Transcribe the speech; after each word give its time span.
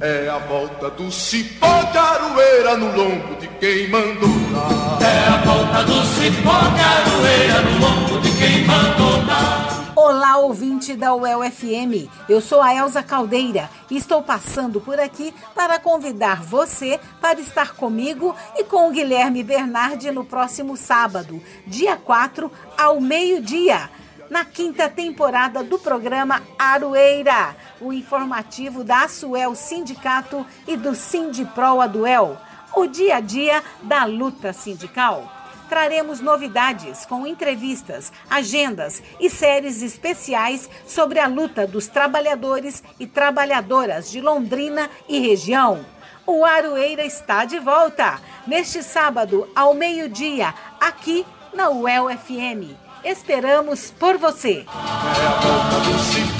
É 0.00 0.28
a 0.28 0.38
volta 0.38 0.88
do 0.90 1.10
cipó 1.10 1.82
de 1.90 1.98
aroeira 1.98 2.76
no 2.76 2.96
lombo 2.96 3.34
de 3.34 3.48
quem 3.58 3.88
mandou 3.88 4.28
dar. 4.52 5.02
É 5.02 5.28
a 5.28 5.36
volta 5.38 5.82
do 5.82 6.04
cipó 6.04 6.52
de 6.52 6.80
aroeira 6.80 7.62
no 7.62 7.80
lombo 7.80 8.20
de 8.20 8.30
quem 8.38 8.64
mandou 8.64 9.26
dar. 9.26 9.92
Olá, 9.96 10.36
ouvinte 10.36 10.94
da 10.94 11.12
UEL 11.16 11.40
FM. 11.50 12.08
Eu 12.28 12.40
sou 12.40 12.62
a 12.62 12.72
Elza 12.72 13.02
Caldeira 13.02 13.68
e 13.90 13.96
estou 13.96 14.22
passando 14.22 14.80
por 14.80 15.00
aqui 15.00 15.34
para 15.52 15.80
convidar 15.80 16.44
você 16.44 17.00
para 17.20 17.40
estar 17.40 17.74
comigo 17.74 18.36
e 18.54 18.62
com 18.62 18.88
o 18.88 18.92
Guilherme 18.92 19.42
Bernardi 19.42 20.12
no 20.12 20.24
próximo 20.24 20.76
sábado, 20.76 21.42
dia 21.66 21.96
4, 21.96 22.48
ao 22.76 23.00
meio-dia 23.00 23.90
na 24.30 24.44
quinta 24.44 24.88
temporada 24.88 25.62
do 25.62 25.78
programa 25.78 26.42
Aroeira, 26.58 27.56
o 27.80 27.92
informativo 27.92 28.84
da 28.84 29.04
Asuel 29.04 29.54
Sindicato 29.54 30.46
e 30.66 30.76
do 30.76 30.94
Sindipro 30.94 31.80
Aduel, 31.80 32.36
o 32.74 32.86
dia 32.86 33.16
a 33.16 33.20
dia 33.20 33.62
da 33.82 34.04
luta 34.04 34.52
sindical. 34.52 35.32
Traremos 35.68 36.20
novidades 36.20 37.04
com 37.04 37.26
entrevistas, 37.26 38.10
agendas 38.28 39.02
e 39.20 39.28
séries 39.28 39.82
especiais 39.82 40.68
sobre 40.86 41.18
a 41.18 41.26
luta 41.26 41.66
dos 41.66 41.86
trabalhadores 41.86 42.82
e 42.98 43.06
trabalhadoras 43.06 44.10
de 44.10 44.20
Londrina 44.20 44.88
e 45.06 45.18
região. 45.18 45.84
O 46.26 46.44
Aroeira 46.44 47.04
está 47.04 47.44
de 47.44 47.58
volta 47.58 48.18
neste 48.46 48.82
sábado 48.82 49.48
ao 49.54 49.74
meio-dia, 49.74 50.54
aqui 50.80 51.24
na 51.52 51.70
UEL 51.70 52.08
FM. 52.08 52.87
Esperamos 53.04 53.92
por 53.98 54.18
você. 54.18 54.64
É 54.66 56.37